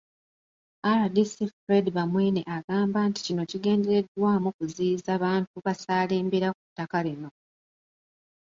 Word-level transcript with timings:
RDC 1.03 1.33
Fred 1.61 1.85
Bamwine 1.95 2.41
agamba 2.57 2.99
nti 3.09 3.19
kino 3.25 3.41
kigendereddwamu 3.51 4.47
kuziyiza 4.57 5.11
bantu 5.25 5.53
basaalimbira 5.65 6.47
ku 6.57 6.61
ttaka 6.67 6.99
lino. 7.05 7.29